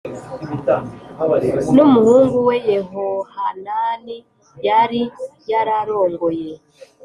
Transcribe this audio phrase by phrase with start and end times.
[1.75, 4.15] n umuhungu we Yehohanani
[4.67, 5.01] yari
[5.51, 6.51] yararongoye